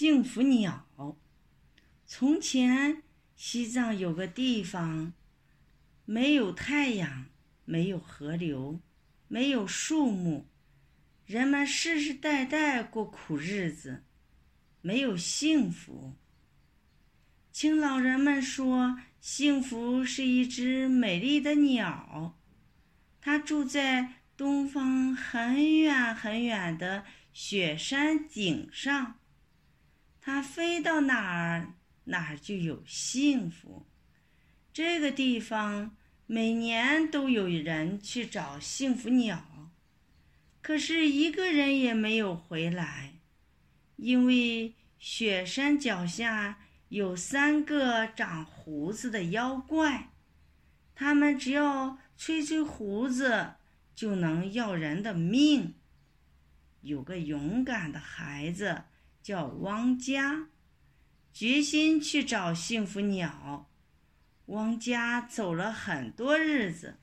[0.00, 1.18] 幸福鸟。
[2.06, 3.02] 从前，
[3.34, 5.12] 西藏有个地方，
[6.04, 7.26] 没有太阳，
[7.64, 8.78] 没有河流，
[9.26, 10.46] 没有树木，
[11.26, 14.04] 人们世世代代过苦日子，
[14.82, 16.14] 没有幸福。
[17.52, 22.38] 听老人们说，幸福是一只美丽的鸟，
[23.20, 29.18] 它住在东方很远很远的雪山顶上。
[30.28, 31.72] 它飞到哪儿？
[32.04, 33.86] 哪儿就有幸福。
[34.74, 39.72] 这个地方每年都有人去找幸福鸟，
[40.60, 43.14] 可是一个人也没有回来，
[43.96, 46.58] 因为雪山脚下
[46.90, 50.10] 有三个长胡子的妖怪，
[50.94, 53.54] 他们只要吹吹胡子
[53.94, 55.76] 就能要人的命。
[56.82, 58.82] 有个勇敢的孩子
[59.22, 60.48] 叫汪家。
[61.32, 63.70] 决心去找幸福鸟。
[64.46, 66.98] 汪家走了很多日子，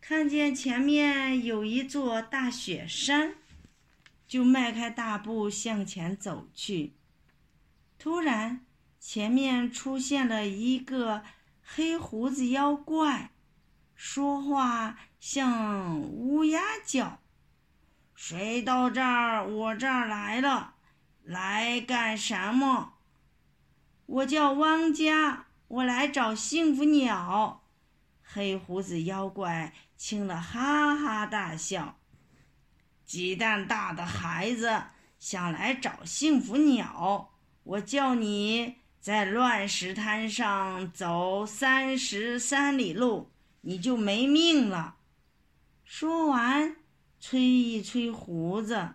[0.00, 3.36] 看见前面有一座大雪山，
[4.26, 6.94] 就迈开大步向前走去。
[7.98, 8.66] 突然，
[9.00, 11.22] 前面出现了一个
[11.62, 13.30] 黑胡子妖怪，
[13.94, 17.20] 说话像乌鸦叫
[18.14, 19.48] ：“谁到这儿？
[19.48, 20.74] 我这儿来了，
[21.24, 22.94] 来干什么？”
[24.06, 27.64] 我叫汪家，我来找幸福鸟。
[28.22, 31.98] 黑胡子妖怪听了，哈哈大笑。
[33.04, 34.84] 鸡蛋大的孩子
[35.18, 43.30] 想来找幸福鸟，我叫你在乱石滩上走三十三里路，
[43.62, 44.96] 你就没命了。
[45.84, 46.76] 说完，
[47.20, 48.94] 吹一吹胡子，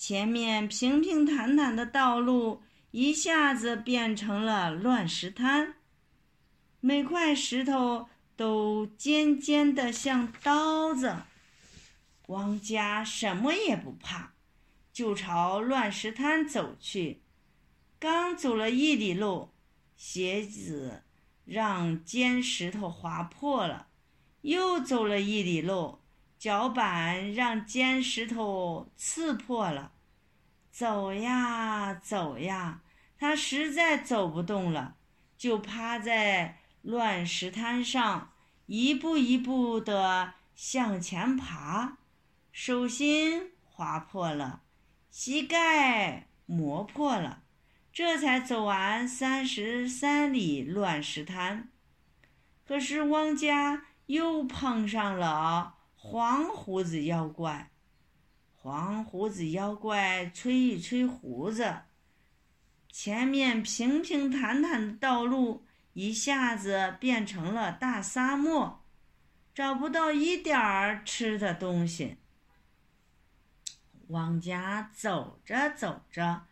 [0.00, 2.62] 前面平平坦坦的道路。
[2.90, 5.74] 一下子变成了乱石滩，
[6.80, 11.14] 每块石头都尖尖的像刀子。
[12.28, 14.32] 汪家什么也不怕，
[14.90, 17.20] 就朝乱石滩走去。
[17.98, 19.50] 刚走了一里路，
[19.96, 21.02] 鞋子
[21.44, 23.86] 让尖石头划破了；
[24.40, 25.99] 又走了一里路，
[26.40, 29.92] 脚板让尖石头刺破了。
[30.70, 32.80] 走呀走呀，
[33.18, 34.96] 他实在走不动了，
[35.36, 38.32] 就趴在乱石滩上，
[38.64, 41.98] 一步一步地向前爬。
[42.50, 44.62] 手心划破了，
[45.10, 47.42] 膝盖磨破了，
[47.92, 51.68] 这才走完三十三里乱石滩。
[52.66, 57.70] 可是汪家又碰上了黄胡子妖怪。
[58.54, 61.82] 黄胡子妖怪吹一吹胡子，
[62.90, 68.82] 前面平平坦坦的道路一下子变成了大沙漠，
[69.54, 72.16] 找不到一点儿吃的东西。
[74.08, 76.46] 往家走着走着，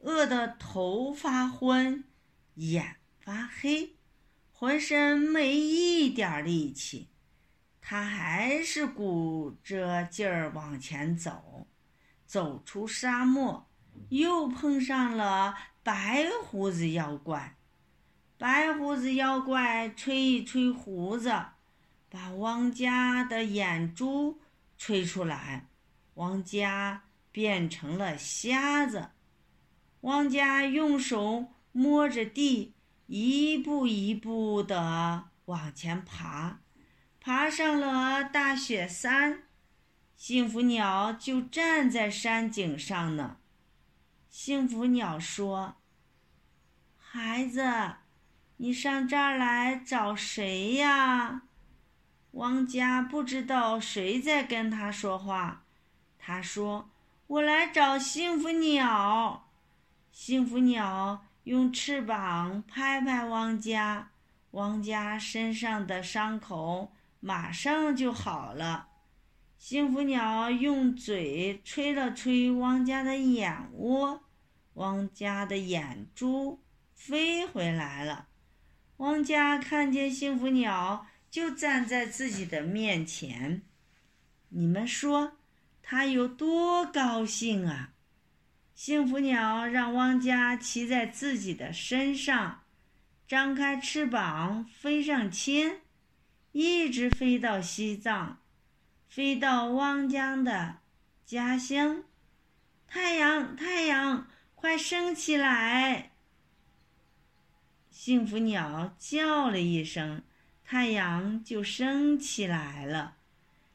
[0.00, 2.04] 饿得头发昏，
[2.56, 3.96] 眼发黑，
[4.52, 7.08] 浑身没一点力气。
[7.84, 11.66] 他还是鼓着劲儿往前走，
[12.24, 13.68] 走出沙漠，
[14.08, 17.56] 又碰上了白胡子妖怪。
[18.38, 21.28] 白胡子妖怪吹一吹胡子，
[22.08, 24.40] 把汪家的眼珠
[24.78, 25.68] 吹出来，
[26.14, 29.10] 汪家变成了瞎子。
[30.02, 32.74] 汪家用手摸着地，
[33.06, 36.61] 一步一步地往前爬。
[37.24, 39.44] 爬上了大雪山，
[40.16, 43.36] 幸福鸟就站在山顶上呢。
[44.28, 45.76] 幸福鸟说
[46.98, 47.62] ：“孩子，
[48.56, 51.42] 你上这儿来找谁呀？”
[52.32, 55.62] 汪家不知道谁在跟他说话。
[56.18, 56.90] 他说
[57.28, 59.48] ：“我来找幸福鸟。”
[60.10, 64.10] 幸福鸟用翅膀拍拍汪家，
[64.50, 66.90] 汪家身上的伤口。
[67.24, 68.88] 马上就好了。
[69.56, 74.24] 幸福鸟用嘴吹了吹汪家的眼窝，
[74.74, 76.60] 汪家的眼珠
[76.96, 78.26] 飞回来了。
[78.96, 83.62] 汪家看见幸福鸟，就站在自己的面前。
[84.48, 85.38] 你们说
[85.80, 87.92] 他有多高兴啊？
[88.74, 92.62] 幸福鸟让汪家骑在自己的身上，
[93.28, 95.81] 张开翅膀飞上天。
[96.52, 98.38] 一直飞到西藏，
[99.08, 100.78] 飞到汪江的
[101.24, 102.04] 家乡。
[102.86, 106.12] 太阳，太阳，快升起来！”
[107.90, 110.22] 幸福鸟叫了一声，
[110.64, 113.16] 太阳就升起来了。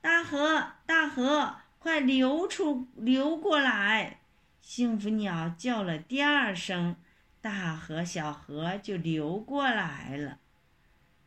[0.00, 4.20] 大河，大河，快流出，流过来！
[4.60, 6.96] 幸福鸟叫了第二声，
[7.40, 10.38] 大河、小河就流过来了。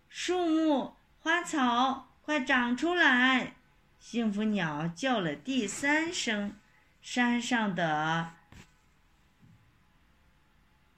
[0.07, 0.95] 树木、
[1.41, 3.55] 花草，快长出来！
[3.99, 6.55] 幸福鸟叫了第三声，
[7.01, 8.33] 山上的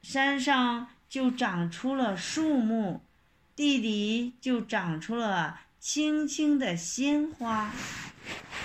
[0.01, 3.05] 山上就长出了树木，
[3.55, 5.61] 地里就长出了。
[5.79, 7.71] 青青的鲜花，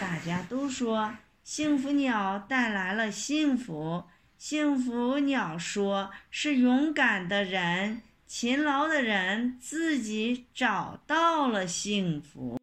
[0.00, 1.14] 大家都说
[1.44, 4.02] 幸福鸟带来了幸福。
[4.36, 12.60] 幸福鸟说：“是勇敢的人、勤劳的人自己找到了幸福。”